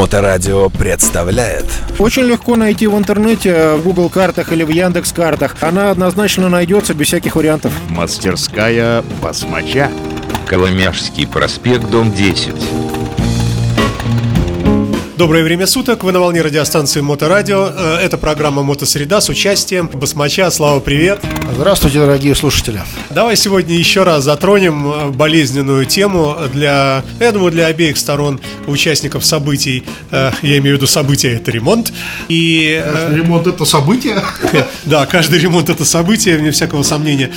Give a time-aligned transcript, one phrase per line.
[0.00, 1.66] Моторадио представляет
[1.98, 5.56] Очень легко найти в интернете, в Google картах или в Яндекс картах.
[5.60, 7.74] Она однозначно найдется без всяких вариантов.
[7.90, 9.90] Мастерская басмача.
[10.46, 12.54] Коломяжский проспект, дом 10.
[15.20, 17.70] Доброе время суток, вы на волне радиостанции Моторадио.
[17.76, 20.50] Э, Это программа Мотосреда с участием Басмача.
[20.50, 21.20] Слава, привет.
[21.54, 22.80] Здравствуйте, дорогие слушатели.
[23.10, 29.26] Давай сегодня еще раз затронем э, болезненную тему для, я думаю, для обеих сторон участников
[29.26, 29.84] событий.
[30.10, 31.92] Э, Я имею в виду события, это ремонт.
[32.30, 34.22] И Ремонт это событие.
[34.86, 37.30] Да, каждый ремонт это событие, вне всякого сомнения.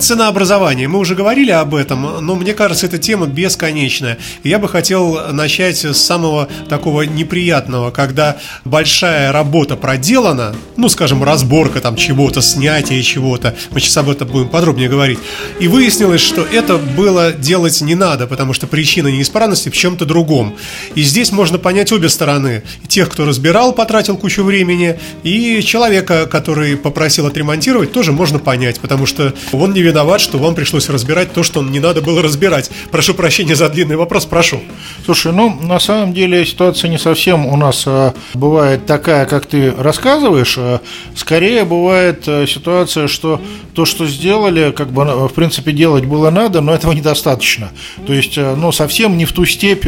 [0.00, 0.88] Ценообразование.
[0.88, 4.16] Мы уже говорили об этом, но мне кажется, эта тема бесконечная.
[4.42, 11.80] Я бы хотел начать с самого такого неприятного, когда большая работа проделана, ну, скажем, разборка
[11.80, 15.18] там чего-то, снятие чего-то, мы сейчас об этом будем подробнее говорить,
[15.58, 20.54] и выяснилось, что это было делать не надо, потому что причина неисправности в чем-то другом.
[20.94, 22.62] И здесь можно понять обе стороны.
[22.86, 29.06] Тех, кто разбирал, потратил кучу времени, и человека, который попросил отремонтировать, тоже можно понять, потому
[29.06, 32.70] что он не виноват, что вам пришлось разбирать то, что не надо было разбирать.
[32.92, 34.60] Прошу прощения за длинный вопрос, прошу.
[35.04, 37.15] Слушай, ну, на самом деле ситуация не совсем
[37.46, 40.56] у нас э, бывает такая, как ты рассказываешь.
[40.58, 40.78] Э,
[41.14, 43.40] Скорее бывает э, ситуация, что
[43.74, 47.70] то, что сделали, как бы, в принципе, делать было надо, но этого недостаточно.
[48.06, 49.86] То есть, ну, совсем не в ту степь,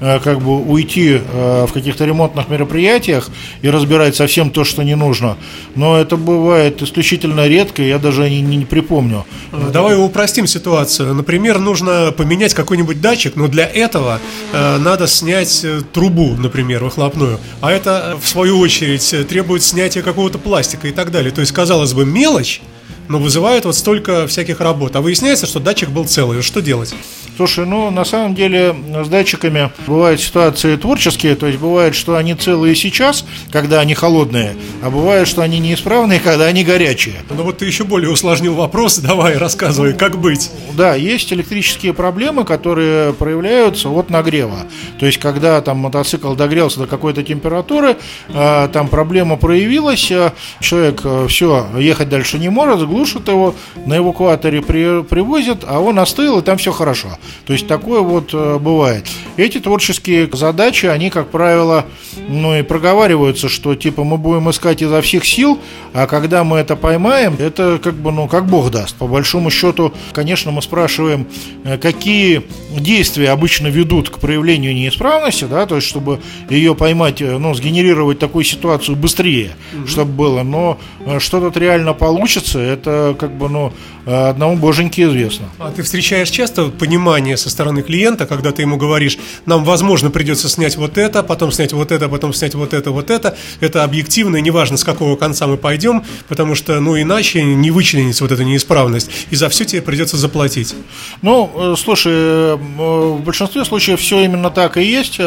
[0.00, 3.28] как бы, уйти в каких-то ремонтных мероприятиях
[3.62, 5.36] и разбирать совсем то, что не нужно.
[5.76, 9.24] Но это бывает исключительно редко, я даже не, не припомню.
[9.72, 11.14] Давай упростим ситуацию.
[11.14, 14.18] Например, нужно поменять какой-нибудь датчик, но для этого
[14.52, 17.38] надо снять трубу, например, выхлопную.
[17.60, 21.30] А это, э, в свою очередь, э, требует снятия какого-то пластика и так далее.
[21.32, 22.60] То есть, казалось бы, мелочь,
[23.08, 24.96] но вызывает вот столько всяких работ.
[24.96, 26.42] А выясняется, что датчик был целый.
[26.42, 26.94] Что делать?
[27.40, 32.34] Слушай, ну на самом деле с датчиками бывают ситуации творческие, то есть бывает, что они
[32.34, 37.14] целые сейчас, когда они холодные, а бывает, что они неисправные, когда они горячие.
[37.30, 38.98] Ну вот ты еще более усложнил вопрос.
[38.98, 40.50] Давай, рассказывай, как быть.
[40.76, 44.66] Да, есть электрические проблемы, которые проявляются от нагрева.
[44.98, 47.96] То есть, когда там мотоцикл догрелся до какой-то температуры,
[48.28, 53.54] э, там проблема проявилась, э, человек все, ехать дальше не может, глушит его,
[53.86, 57.08] на эвакуаторе при- привозят, а он остыл, и там все хорошо.
[57.46, 59.06] То есть, такое вот э, бывает.
[59.36, 61.86] Эти творческие задачи, они, как правило,
[62.28, 65.58] ну и проговариваются, что типа мы будем искать изо всех сил,
[65.92, 68.94] а когда мы это поймаем, это как бы, ну, как Бог даст.
[68.96, 71.26] По большому счету, конечно, мы спрашиваем,
[71.64, 77.38] э, какие действия обычно ведут к проявлению неисправности, да, то есть, чтобы ее поймать, э,
[77.38, 79.52] ну, сгенерировать такую ситуацию быстрее,
[79.86, 80.78] чтобы было, но
[81.18, 83.72] что тут реально получится, это как бы, ну,
[84.06, 85.46] одному боженьке известно.
[85.58, 90.48] А ты встречаешь часто понимание со стороны клиента, когда ты ему говоришь, нам, возможно, придется
[90.48, 93.36] снять вот это, потом снять вот это, потом снять вот это, вот это.
[93.60, 98.24] Это объективно, и неважно, с какого конца мы пойдем, потому что, ну, иначе не вычленится
[98.24, 100.74] вот эта неисправность, и за все тебе придется заплатить.
[101.22, 105.18] Ну, э, слушай, э, в большинстве случаев все именно так и есть.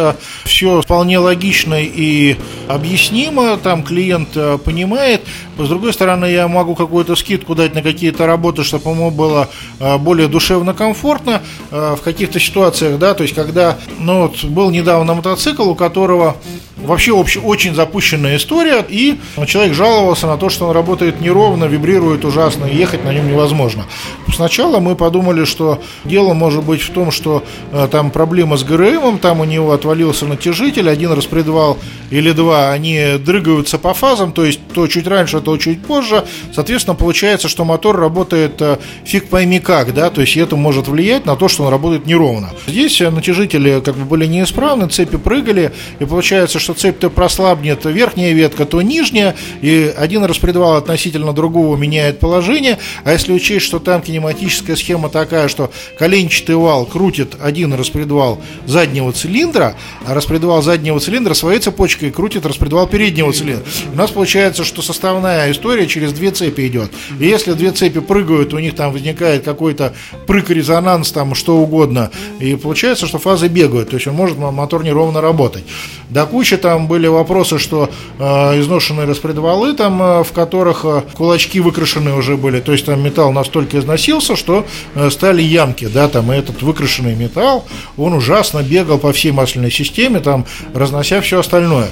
[0.45, 2.37] Все вполне логично и
[2.67, 3.57] объяснимо.
[3.57, 5.21] Там клиент э, понимает.
[5.57, 9.49] С другой стороны, я могу какую-то скидку дать на какие-то работы, чтобы ему было
[9.79, 14.69] э, более душевно комфортно э, в каких-то ситуациях, да, то есть когда, ну вот был
[14.69, 16.35] недавно мотоцикл, у которого
[16.77, 19.17] вообще общ- очень запущенная история, и
[19.47, 23.85] человек жаловался на то, что он работает неровно, вибрирует ужасно, и ехать на нем невозможно.
[24.33, 29.19] Сначала мы подумали, что дело может быть в том, что э, там проблема с ГРМом,
[29.19, 31.77] там у него отвалился натяжитель, один распредвал
[32.11, 36.25] или два, они дрыгаются по фазам, то есть то чуть раньше, то чуть позже.
[36.53, 41.25] Соответственно, получается, что мотор работает э, фиг пойми как, да, то есть это может влиять
[41.25, 42.51] на то, что он работает неровно.
[42.67, 48.65] Здесь натяжители как бы были неисправны, цепи прыгали, и получается, что цепь-то прослабнет верхняя ветка,
[48.65, 54.75] то нижняя, и один распредвал относительно другого меняет положение, а если учесть, что там кинематическая
[54.75, 61.59] схема такая, что коленчатый вал крутит один распредвал заднего цилиндра, а распредвал заднего цилиндра своей
[61.59, 63.63] цепочкой крутит распредвал переднего цилиндра.
[63.93, 66.91] У нас получается, что составная история через две цепи идет.
[67.19, 69.93] И если две цепи прыгают, у них там возникает какой-то
[70.27, 75.21] прыг-резонанс, там что угодно, и получается, что фазы бегают, то есть он может мотор неровно
[75.21, 75.63] работать.
[76.09, 77.89] До кучи там были вопросы, что
[78.19, 78.23] э,
[78.59, 83.31] изношенные распредвалы, там, э, в которых э, кулачки выкрашены уже были, то есть там металл
[83.31, 84.65] настолько износился, что
[84.95, 87.65] э, стали ямки, да, там, и этот выкрашенный металл,
[87.97, 91.89] он ужасно бегал по всей масляной системе, там, разнося все остальное.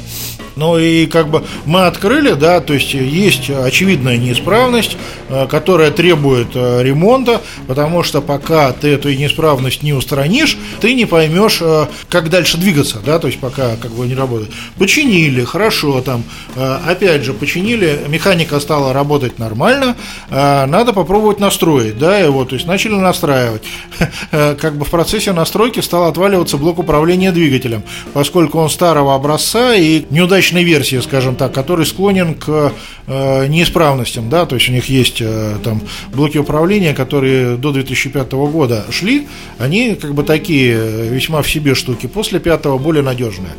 [0.55, 4.97] Ну и как бы мы открыли, да, то есть есть очевидная неисправность,
[5.29, 9.50] э, которая требует э, ремонта, потому что пока ты эту неисправность
[9.81, 14.05] не устранишь, ты не поймешь, э, как дальше двигаться, да, то есть пока как бы
[14.05, 14.51] не работает.
[14.77, 16.23] Починили, хорошо, там,
[16.55, 19.95] опять же, починили, механика стала работать нормально,
[20.29, 23.63] надо попробовать настроить, да, его, то есть начали настраивать.
[24.31, 27.83] Как бы в процессе настройки стал отваливаться блок управления двигателем,
[28.13, 32.73] поскольку он старого образца и неудачно неудачной версии, скажем так, который склонен к
[33.07, 35.81] э, неисправностям, да, то есть у них есть э, там
[36.13, 39.27] блоки управления, которые до 2005 года шли,
[39.57, 43.53] они как бы такие э, весьма в себе штуки, после пятого более надежные,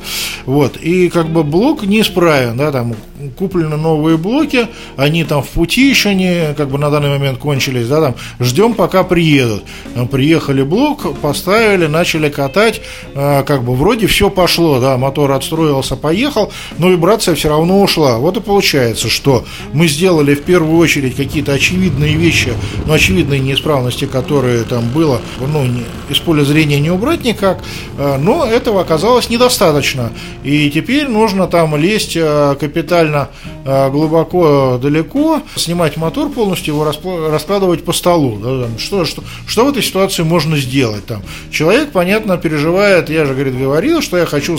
[0.46, 2.94] вот, и как бы блок неисправен, да, там
[3.38, 7.88] куплены новые блоки, они там в пути еще не, как бы на данный момент кончились,
[7.88, 9.64] да, там ждем пока приедут,
[10.10, 12.80] приехали блок, поставили, начали катать,
[13.14, 18.18] э, как бы вроде все пошло, да, мотор отстроился, поехал, но вибрация все равно ушла.
[18.18, 22.52] Вот и получается, что мы сделали в первую очередь какие-то очевидные вещи,
[22.86, 25.64] но очевидные неисправности, которые там было, ну,
[26.08, 27.62] из поля зрения не убрать никак,
[27.98, 30.12] э, но этого оказалось недостаточно.
[30.44, 33.28] И теперь нужно там лезть э, капитально
[33.64, 38.38] э, глубоко далеко, снимать мотор полностью, его раскладывать по столу.
[38.78, 41.06] Что, что, что в этой ситуации можно сделать?
[41.06, 41.22] Там?
[41.50, 44.58] Человек, понятно, переживает, я же, говорит, говорил, что я хочу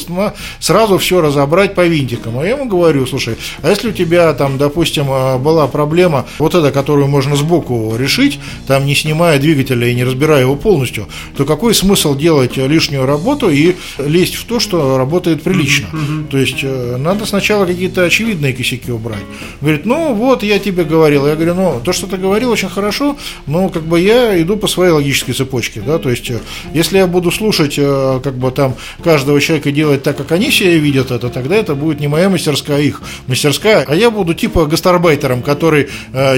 [0.59, 2.39] сразу все разобрать по винтикам.
[2.39, 5.07] А я ему говорю, слушай, а если у тебя там, допустим,
[5.41, 10.41] была проблема, вот эта, которую можно сбоку решить, там не снимая двигателя и не разбирая
[10.41, 11.02] его полностью,
[11.35, 15.87] то какой смысл делать лишнюю работу и лезть в то, что работает прилично?
[15.91, 16.27] Mm-hmm.
[16.29, 19.23] То есть э, надо сначала какие-то очевидные косяки убрать.
[19.61, 21.27] Говорит, ну вот я тебе говорил.
[21.27, 23.17] Я говорю, ну то, что ты говорил, очень хорошо,
[23.47, 26.39] но как бы я иду по своей логической цепочке, да, то есть э,
[26.73, 30.75] если я буду слушать э, как бы там каждого человека делать так, как они себя
[30.77, 34.65] видят это, тогда это будет не моя мастерская, а их мастерская, а я буду типа
[34.65, 35.89] гастарбайтером, который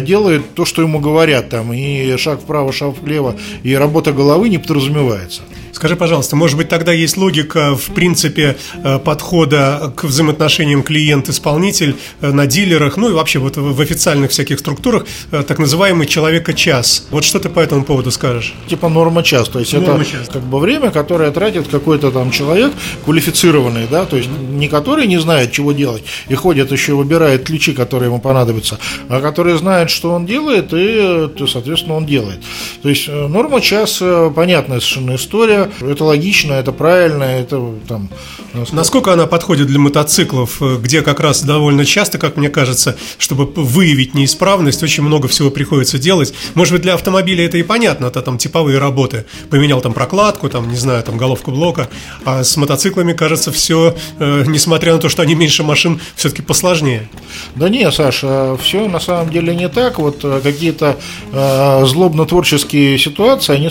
[0.01, 4.59] делает то, что ему говорят там, и шаг вправо, шаг влево, и работа головы не
[4.59, 5.41] подразумевается.
[5.75, 12.31] Скажи, пожалуйста, может быть, тогда есть логика, в принципе, э, подхода к взаимоотношениям клиент-исполнитель э,
[12.31, 17.07] на дилерах, ну и вообще вот в официальных всяких структурах, э, так называемый человека-час.
[17.11, 18.53] Вот что ты по этому поводу скажешь?
[18.69, 20.29] Типа норма-час, то есть норма это час.
[20.31, 22.71] как бы время, которое тратит какой-то там человек
[23.03, 27.73] квалифицированный, да, то есть не который не знает, чего делать, и ходит еще выбирает ключи,
[27.73, 28.79] которые ему понадобятся,
[29.09, 32.39] а который знает, что он делает, и, соответственно, он делает.
[32.81, 34.01] То есть норма-час,
[34.33, 38.09] понятная совершенно история, это логично, это правильно, это там...
[38.53, 38.75] Насколько...
[38.75, 43.45] насколько она подходит для мотоциклов, э, где как раз довольно часто, как мне кажется, чтобы
[43.45, 46.33] выявить неисправность, очень много всего приходится делать.
[46.53, 49.25] Может быть, для автомобиля это и понятно, это там типовые работы.
[49.49, 51.89] Поменял там прокладку, там, не знаю, там головку блока,
[52.23, 57.09] а с мотоциклами, кажется, все, э, несмотря на то, что они меньше машин, все-таки посложнее.
[57.55, 59.99] Да не, Саша, все на самом деле не так.
[59.99, 60.97] Вот э, какие-то
[61.31, 63.69] э, злобно-творческие ситуации, они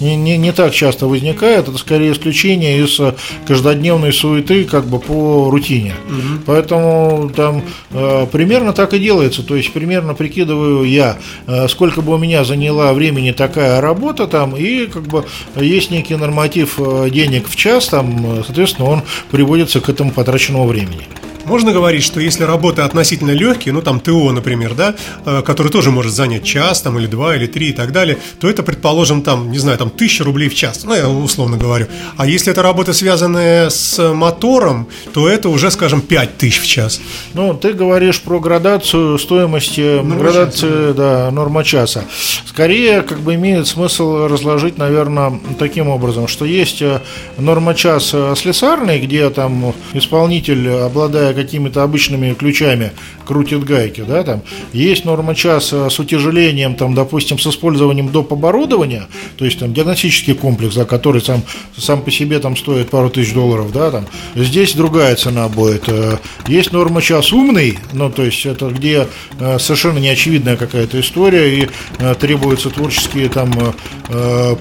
[0.00, 3.14] не, не, не так часто часто возникает, это скорее исключение из э,
[3.46, 5.94] каждодневной суеты как бы по рутине.
[6.08, 6.42] Угу.
[6.46, 9.42] Поэтому там э, примерно так и делается.
[9.42, 11.16] То есть примерно прикидываю я,
[11.46, 15.24] э, сколько бы у меня заняла времени такая работа там, и как бы
[15.56, 21.06] есть некий норматив э, денег в час, там, соответственно, он приводится к этому потраченному времени.
[21.46, 25.92] Можно говорить, что если работы относительно легкие, ну там ТО, например, да, э, который тоже
[25.92, 29.52] может занять час, там, или два, или три и так далее, то это, предположим, там,
[29.52, 31.86] не знаю, там, тысяча рублей в час, ну, я условно говорю.
[32.16, 37.00] А если это работа, связанная с мотором, то это уже, скажем, пять тысяч в час.
[37.34, 42.04] Ну, ты говоришь про градацию стоимости, норма градацию, да, норма часа.
[42.46, 47.00] Скорее, как бы имеет смысл разложить, наверное, таким образом, что есть э,
[47.38, 52.92] норма часа слесарный, где там исполнитель, обладая какими-то обычными ключами
[53.24, 58.32] крутит гайки, да, там есть норма часа с утяжелением, там, допустим, с использованием доп.
[58.32, 61.42] оборудования, то есть там диагностический комплекс, да, который сам,
[61.76, 65.88] сам по себе там стоит пару тысяч долларов, да, там, здесь другая цена будет.
[65.88, 69.06] Э, есть норма час умный, ну, то есть это где
[69.38, 73.52] э, совершенно неочевидная какая-то история и э, требуются творческие там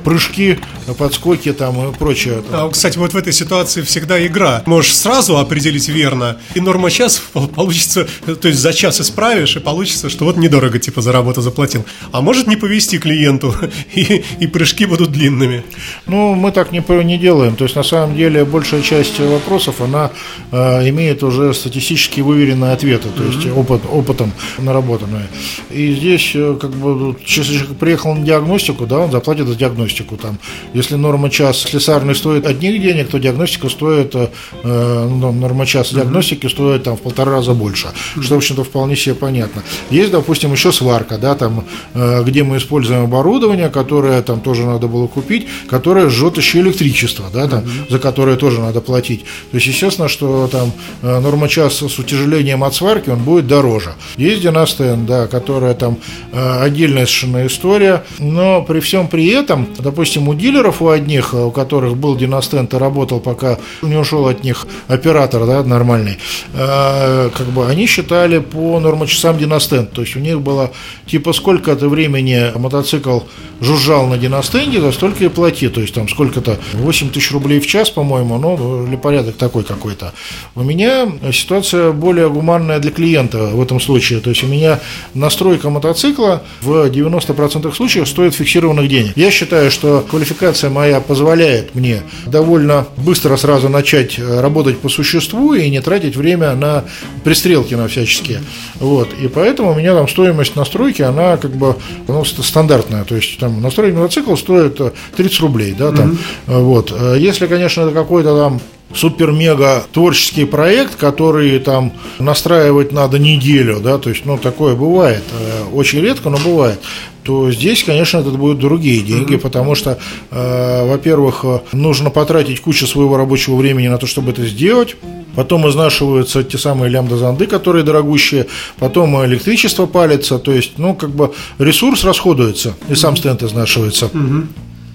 [0.03, 0.59] прыжки,
[0.97, 2.43] подскоки там и прочее.
[2.51, 4.63] А, кстати, вот в этой ситуации всегда игра.
[4.65, 7.21] Можешь сразу определить верно и норма час
[7.55, 11.85] получится, то есть за час исправишь, и получится, что вот недорого типа за работу заплатил.
[12.11, 13.55] А может не повести клиенту,
[13.95, 15.63] и, и прыжки будут длинными.
[16.07, 17.55] Ну, мы так не, не делаем.
[17.55, 20.11] То есть, на самом деле, большая часть вопросов, она
[20.51, 25.27] э, имеет уже статистически выверенные ответы, то есть опыт, опытом наработанные.
[25.69, 30.17] И здесь, э, как бы, если человек приехал на диагностику, да, он заплатит за диагностику.
[30.17, 30.39] Там,
[30.73, 34.27] если норма час слесарный стоит одних денег, то диагностика стоит, э,
[34.63, 37.87] ну, норма час диагностики стоит там в полтора раза больше,
[38.21, 39.61] что, в общем-то, вполне себе понятно.
[39.89, 44.87] Есть, допустим, еще сварка, да, там, э, где мы используем оборудование, которое там тоже надо
[44.87, 49.25] было купить, которое жжет еще электричество, да, там, за которое тоже надо платить.
[49.51, 50.71] То есть, естественно, что там
[51.01, 53.93] э, норма час с утяжелением от сварки, он будет дороже.
[54.15, 55.97] Есть династен, да, которая там
[56.31, 61.51] э, отдельная совершенно история, но при всем при этом, допустим, у дилеров у одних, у
[61.51, 66.17] которых был династен, и работал, пока не ушел от них оператор, да, нормальный,
[66.53, 70.71] как бы они считали по нормочасам династен, то есть у них было
[71.05, 73.21] типа сколько-то времени мотоцикл
[73.61, 77.67] жужжал на династенде, за столько и плати, то есть там сколько-то 8 тысяч рублей в
[77.67, 80.13] час, по-моему, ну, или порядок такой какой-то.
[80.55, 84.79] У меня ситуация более гуманная для клиента в этом случае, то есть у меня
[85.13, 89.13] настройка мотоцикла в 90% случаев стоит фиксированных денег.
[89.15, 95.69] Я считаю, что квалификация моя позволяет мне довольно быстро сразу начать работать по существу и
[95.69, 96.83] не тратить время на
[97.23, 98.41] пристрелки на всяческие.
[98.75, 99.09] Вот.
[99.19, 101.75] И поэтому у меня там стоимость настройки, она как бы
[102.07, 103.03] ну, стандартная.
[103.03, 104.79] То есть там настроить мотоцикл стоит
[105.15, 106.17] 30 рублей, да, там.
[106.47, 106.63] Mm-hmm.
[106.63, 106.93] Вот.
[107.17, 108.61] Если, конечно, это какой-то там
[108.93, 115.73] супер-мега творческий проект, который там настраивать надо неделю, да, то есть, ну, такое бывает, э,
[115.73, 116.79] очень редко, но бывает
[117.25, 119.39] то здесь, конечно, это будут другие деньги, mm-hmm.
[119.39, 119.97] потому что,
[120.29, 124.95] э, во-первых, нужно потратить кучу своего рабочего времени на то, чтобы это сделать.
[125.35, 128.45] Потом изнашиваются те самые лямбда-зонды, которые дорогущие,
[128.77, 134.05] потом электричество палится, то есть, ну, как бы ресурс расходуется, и сам стенд изнашивается.
[134.05, 134.47] Mm-hmm.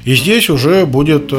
[0.04, 1.32] И здесь уже будет,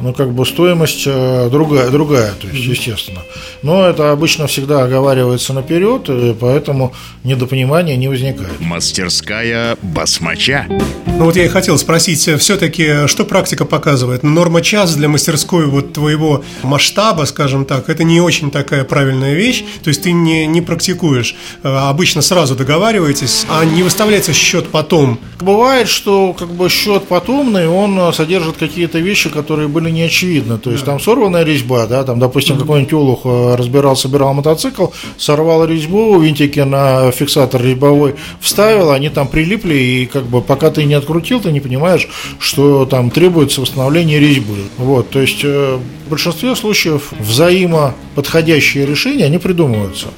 [0.00, 3.20] э, ну, как бы стоимость э, другая, другая, то есть, естественно.
[3.62, 6.92] Но это обычно всегда оговаривается наперед, и поэтому
[7.24, 8.60] недопонимания не возникает.
[8.60, 10.66] Мастерская басмача.
[11.06, 14.22] Ну вот я и хотел спросить, все-таки, что практика показывает?
[14.22, 19.64] Норма час для мастерской вот твоего масштаба, скажем так, это не очень такая правильная вещь,
[19.82, 21.34] то есть ты не, не практикуешь.
[21.62, 25.18] Э, обычно сразу договариваетесь, а не выставляется счет потом.
[25.40, 30.58] Бывает, что как бы счет потомный, он содержит какие-то вещи, которые были неочевидны.
[30.58, 30.92] То есть да.
[30.92, 32.60] там сорванная резьба, да, там, допустим, mm-hmm.
[32.60, 39.28] какой-нибудь олух э, разбирал, собирал мотоцикл, сорвал резьбу, винтики на фиксатор резьбовой вставил, они там
[39.28, 44.18] прилипли, и как бы пока ты не открутил, ты не понимаешь, что там требуется восстановление
[44.18, 44.56] резьбы.
[44.78, 50.08] Вот, то есть э, в большинстве случаев взаимоподходящие решения, они придумываются.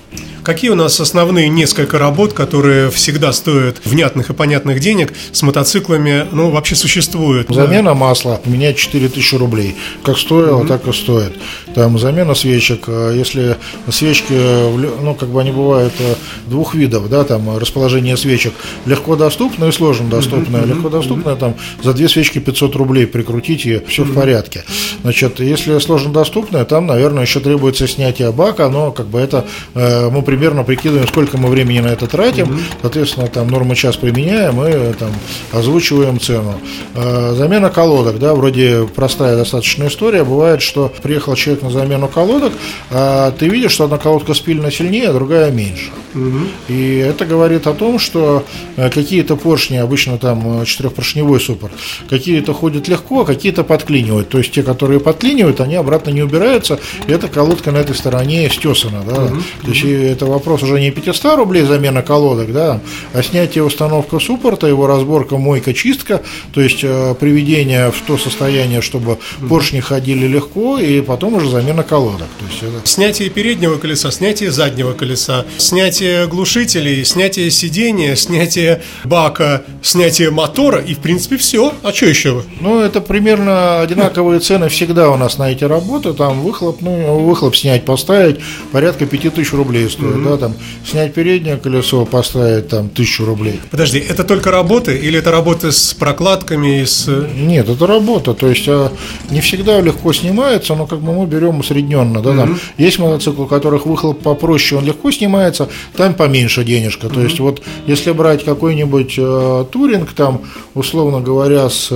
[0.43, 6.27] Какие у нас основные несколько работ, которые всегда стоят внятных и понятных денег, с мотоциклами,
[6.33, 7.49] ну, вообще существуют?
[7.49, 7.95] Замена да?
[7.95, 9.77] масла у меня 4000 рублей.
[10.03, 10.69] Как стоило, mm-hmm.
[10.69, 11.35] так и стоит.
[11.75, 13.57] Там замена свечек, э, если
[13.91, 16.14] свечки, ну, как бы они бывают э,
[16.47, 18.52] двух видов, да, там расположение свечек
[18.87, 20.62] легко доступно и сложно доступное.
[20.62, 20.69] Mm-hmm.
[20.69, 24.07] Легко доступное, там за две свечки 500 рублей прикрутить и все mm-hmm.
[24.07, 24.64] в порядке.
[25.02, 30.11] Значит, если сложно доступное, там, наверное, еще требуется снятие бака, но как бы это э,
[30.11, 32.59] мы примерно прикидываем, сколько мы времени на это тратим, угу.
[32.83, 35.11] соответственно, там нормы час применяем и там
[35.52, 36.55] озвучиваем цену.
[36.95, 40.25] А, замена колодок, да, вроде простая достаточно история.
[40.25, 42.52] Бывает, что приехал человек на замену колодок,
[42.90, 45.90] а ты видишь, что одна колодка спильна сильнее, а другая меньше.
[46.14, 46.38] Угу.
[46.69, 48.45] И это говорит о том, что
[48.76, 51.71] э, какие-то поршни, обычно там э, четырехпоршневой супер,
[52.09, 54.28] какие-то ходят легко, а какие-то подклинивают.
[54.28, 58.50] То есть те, которые подклинивают, они обратно не убираются, и эта колодка на этой стороне
[58.50, 59.02] стесана.
[59.07, 59.25] Да?
[59.25, 59.37] Угу.
[59.64, 62.81] То есть это вопрос уже не 500 рублей замена колодок, да,
[63.12, 68.83] а снятие установка суппорта, его разборка, мойка, чистка, то есть э, приведение в то состояние,
[68.83, 72.29] чтобы поршни ходили легко, и потом уже замена колодок.
[72.39, 72.89] То есть это...
[72.89, 80.95] Снятие переднего колеса, снятие заднего колеса, снятие глушителей, снятие сидения, снятие бака, снятие мотора, и
[80.95, 81.75] в принципе все.
[81.83, 82.43] А что еще?
[82.61, 87.55] Ну, это примерно одинаковые цены всегда у нас на эти работы, там выхлоп, ну, выхлоп
[87.55, 88.41] снять, поставить,
[88.73, 90.31] порядка 5000 рублей стоит mm-hmm.
[90.31, 90.55] да, там
[90.89, 93.61] снять переднее колесо, поставить там тысячу рублей.
[93.71, 97.09] Подожди, это только работы или это работы с прокладками с...
[97.37, 98.91] Нет, это работа, то есть а,
[99.31, 102.37] не всегда легко снимается, но как бы мы берем усредненно, да, mm-hmm.
[102.37, 107.25] там есть мотоцикл, у которых выхлоп попроще, он легко снимается, там поменьше денежка, то mm-hmm.
[107.25, 110.43] есть вот если брать какой-нибудь э, туринг, там,
[110.75, 111.91] условно говоря, с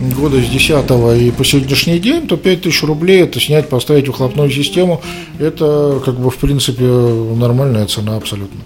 [0.00, 5.02] года с 10 и по сегодняшний день, то 5000 рублей это снять, поставить выхлопную систему,
[5.38, 8.60] это как бы в принципе нормальная цена абсолютно.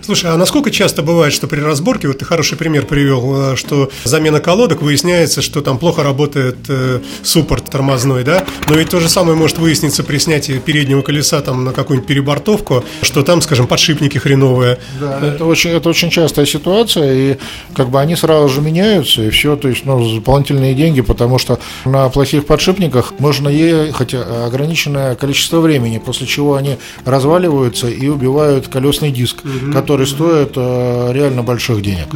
[0.00, 3.88] Слушай, а насколько часто бывает, что при разборке, вот ты хороший пример привел, э, что
[4.02, 8.44] замена колодок выясняется, что там плохо работает э, суппорт тормозной, да?
[8.68, 12.84] Но ведь то же самое может выясниться при снятии переднего колеса там на какую-нибудь перебортовку,
[13.02, 14.78] что там, скажем, подшипники хреновые.
[15.00, 17.36] Да, это очень, это очень частая ситуация, и
[17.74, 21.58] как бы они сразу же меняются, и все, то есть, ну, дополнительные деньги, потому что
[21.84, 29.10] на плохих подшипниках можно ехать ограниченное количество времени, после чего они разваливаются и убивают колесный
[29.10, 29.72] диск, угу.
[29.72, 32.06] который которые стоят э, реально больших денег.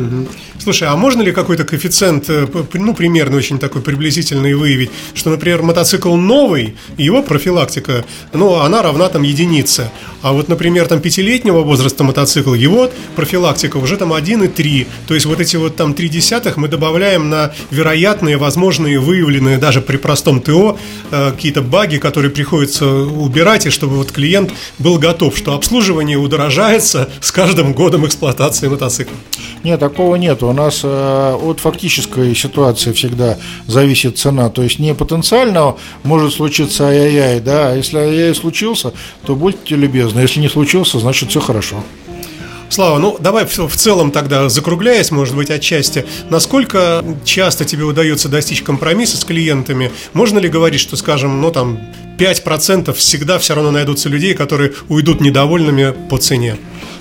[0.58, 5.62] Слушай, а можно ли какой-то коэффициент, э, ну, примерно очень такой приблизительный выявить, что, например,
[5.62, 9.90] мотоцикл новый, его профилактика, ну, она равна там единице,
[10.22, 15.40] а вот, например, там пятилетнего возраста мотоцикл, его профилактика уже там 1,3, то есть вот
[15.40, 20.78] эти вот там 3 десятых мы добавляем на вероятные, возможные, выявленные даже при простом ТО
[21.10, 27.08] э, какие-то баги, которые приходится убирать, и чтобы вот клиент был готов, что обслуживание удорожается
[27.20, 29.16] с каждым годом эксплуатации мотоцикла?
[29.64, 30.42] Нет, такого нет.
[30.42, 34.48] У нас э, от фактической ситуации всегда зависит цена.
[34.48, 38.92] То есть не потенциально может случиться ай-яй-яй, да, а если ай-яй случился,
[39.24, 40.20] то будьте любезны.
[40.20, 41.82] Если не случился, значит все хорошо.
[42.68, 48.62] Слава, ну давай в целом тогда закругляясь, может быть, отчасти, насколько часто тебе удается достичь
[48.62, 49.92] компромисса с клиентами?
[50.14, 51.78] Можно ли говорить, что, скажем, ну там
[52.18, 56.56] 5% всегда все равно найдутся людей, которые уйдут недовольными по цене?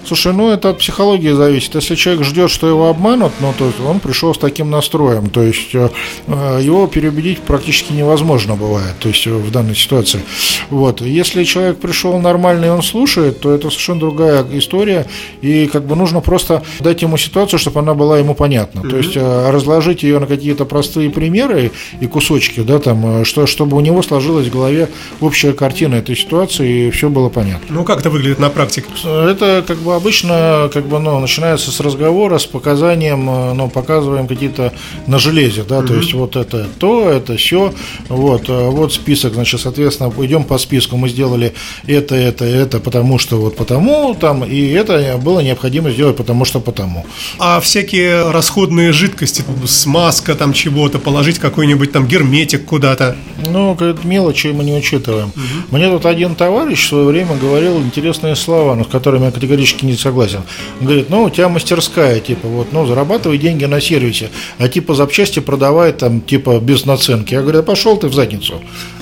[0.06, 1.74] Слушай, ну это от психологии зависит.
[1.74, 5.42] Если человек ждет, что его обманут, ну то есть он пришел с таким настроем, то
[5.42, 5.90] есть э,
[6.28, 10.22] э, его переубедить практически невозможно бывает, то есть в данной ситуации.
[10.70, 11.02] Вот.
[11.02, 15.08] Если человек пришел нормальный и он слушает, то это совершенно другая история,
[15.42, 18.82] и как бы нужно просто дать ему ситуацию, чтобы она была ему понятна.
[18.82, 18.90] Mm-hmm.
[18.90, 23.76] То есть э, разложить ее на какие-то простые примеры и кусочки, да, там, что, чтобы
[23.76, 24.90] у него сложилась в голове
[25.22, 27.68] общая картина этой ситуации и все было понятно.
[27.70, 28.88] Ну как это выглядит на практике?
[29.04, 34.28] Это как бы обычно как бы, ну, начинается с разговора, с показанием, э, ну, показываем
[34.28, 34.74] какие-то
[35.08, 35.88] на железе, да, mm-hmm.
[35.88, 37.74] то есть вот это то, это все,
[38.10, 41.54] вот, э, вот список, значит, соответственно, идем по списку, мы сделали
[41.88, 46.60] это, это, это, потому что вот потому, там, и это было необходимо сделать, потому что
[46.60, 47.06] потому.
[47.40, 53.16] А всякие расходные жидкости, смазка там чего-то, положить какой-нибудь там герметик куда-то?
[53.48, 55.28] Ну, мелочи мы не учитываем.
[55.30, 55.78] Угу.
[55.78, 59.86] Мне тут один товарищ в свое время говорил интересные слова, но с которыми я категорически
[59.86, 60.42] не согласен.
[60.80, 64.96] Он говорит, ну, у тебя мастерская, типа, вот, ну, зарабатывай деньги на сервисе, а типа
[64.96, 67.34] запчасти продавай там, типа, без наценки.
[67.34, 68.62] Я говорю, пошел ты в задницу.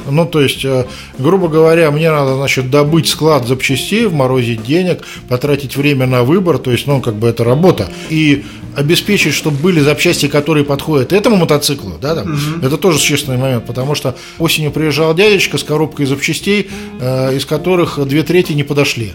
[0.10, 0.86] Ну, то есть, э,
[1.18, 6.72] грубо говоря, мне надо, значит, добыть склад запчастей, вморозить денег, потратить время на выбор, то
[6.72, 7.90] есть, ну, как бы это работа.
[8.10, 8.44] И
[8.76, 12.66] обеспечить, чтобы были запчасти, которые подходят этому мотоциклу, да, там, угу.
[12.66, 18.00] это тоже существенный момент, потому что осенью приезжал дядечка с коробкой запчастей, э, из которых
[18.08, 19.14] две трети не подошли.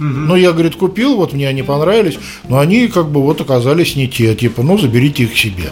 [0.00, 4.08] Ну, я, говорит, купил, вот мне они понравились, но они как бы вот оказались не
[4.08, 5.70] те, типа, ну, заберите их себе.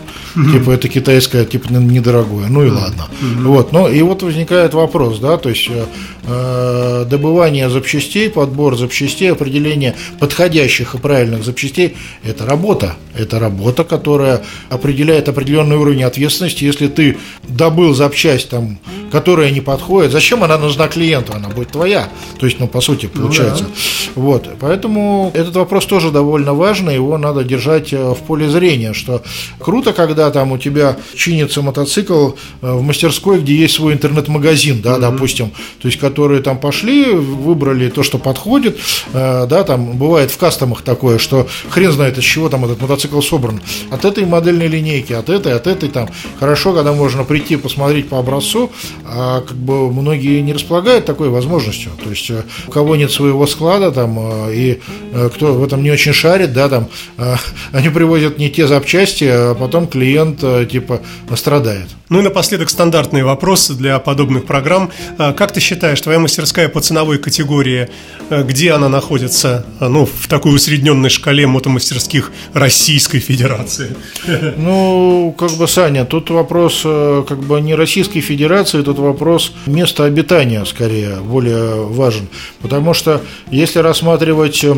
[0.52, 3.08] Типа, это китайское, типа, недорогое, ну и ладно.
[3.38, 5.84] Вот, ну, и вот возникает вопрос, да, то есть э,
[6.28, 12.96] добывание запчастей, подбор запчастей, определение подходящих и правильных запчастей– это работа.
[13.16, 16.64] Это работа, которая определяет определенный уровень ответственности.
[16.64, 18.78] Если ты добыл запчасть, там,
[19.10, 21.32] которая не подходит, зачем она нужна клиенту?
[21.34, 22.08] Она будет твоя.
[22.38, 23.64] То есть, ну, по сути, получается.
[23.64, 23.74] Ну, да.
[24.22, 29.22] Вот, поэтому этот вопрос тоже довольно важный, его надо держать э, в поле зрения, что
[29.58, 32.30] круто, когда там у тебя чинится мотоцикл
[32.62, 35.00] э, в мастерской, где есть свой интернет-магазин, да, mm-hmm.
[35.00, 38.76] допустим, то есть, которые там пошли, выбрали то, что подходит,
[39.12, 43.20] э, да, там бывает в кастомах такое, что хрен знает, из чего там этот мотоцикл
[43.20, 43.60] собран,
[43.92, 46.08] от этой модельной линейки, от этой, от этой там,
[46.40, 48.72] хорошо, когда можно прийти посмотреть по образцу,
[49.04, 52.32] а как бы многие не располагают такой возможностью, то есть,
[52.66, 54.80] у кого нет своего склада, там, э, и
[55.12, 57.36] э, кто в этом не очень шарит, да, там, э,
[57.72, 61.00] они привозят не те запчасти, а потом клиент, типа,
[61.36, 61.88] страдает.
[62.08, 64.90] Ну и напоследок стандартные вопросы для подобных программ.
[65.18, 67.90] Как ты считаешь, твоя мастерская по ценовой категории,
[68.30, 73.94] где она находится, ну, в такой усредненной шкале мотомастерских Российской Федерации?
[74.56, 80.64] Ну, как бы, Саня, тут вопрос как бы не Российской Федерации, тут вопрос места обитания,
[80.64, 82.28] скорее, более важен.
[82.62, 84.74] Потому что если рассматривать э,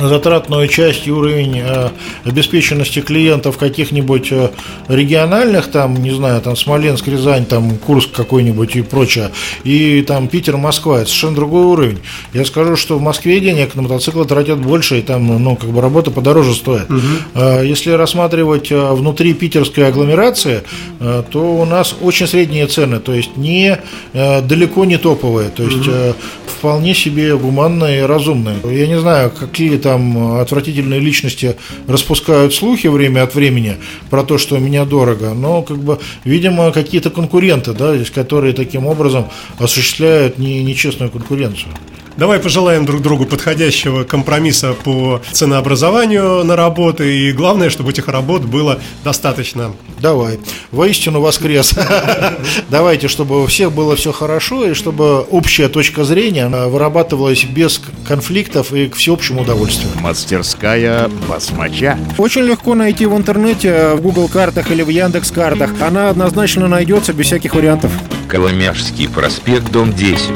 [0.00, 1.90] затратную часть и уровень э,
[2.24, 4.50] обеспеченности клиентов каких-нибудь э,
[4.88, 9.30] региональных, там, не знаю, там Смоленск, Рязань, там Курск какой-нибудь и прочее,
[9.64, 11.98] и там Питер, Москва, это совершенно другой уровень.
[12.32, 15.80] Я скажу, что в Москве денег на мотоциклы тратят больше, и там, ну, как бы
[15.80, 16.90] работа подороже стоит.
[16.90, 17.40] Угу.
[17.62, 20.62] Если рассматривать внутри питерской агломерации,
[20.98, 23.78] то у нас очень средние цены, то есть не
[24.12, 26.14] далеко не топовые, то есть угу.
[26.46, 28.56] вполне себе гуманные и разумные.
[28.64, 33.76] Я не знаю, какие там отвратительные личности распускают слухи время от времени
[34.08, 39.28] про то, что меня дорого, но как бы, видимо, какие-то конкуренты, да, которые таким образом
[39.58, 41.70] осуществляют не, нечестную конкуренцию.
[42.16, 47.28] Давай пожелаем друг другу подходящего компромисса по ценообразованию на работы.
[47.28, 49.72] И главное, чтобы этих работ было достаточно.
[50.00, 50.38] Давай.
[50.70, 51.74] Воистину воскрес.
[52.68, 58.72] Давайте, чтобы у всех было все хорошо, и чтобы общая точка зрения вырабатывалась без конфликтов
[58.72, 59.90] и к всеобщему удовольствию.
[60.00, 61.98] Мастерская басмача.
[62.16, 65.70] Очень легко найти в интернете, в Google картах или в Яндекс картах.
[65.80, 67.90] Она однозначно найдется без всяких вариантов.
[68.28, 70.30] Коломяжский проспект, дом 10.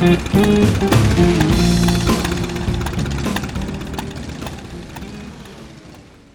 [0.00, 1.43] Mm-hmm.